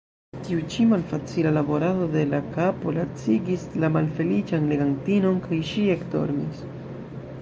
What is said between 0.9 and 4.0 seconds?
malfacila laborado de la kapo lacigis la